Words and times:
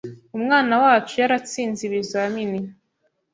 umwana 0.37 0.73
wacu 0.83 1.13
yaratsinze 1.21 1.81
ibizamini 1.87 2.59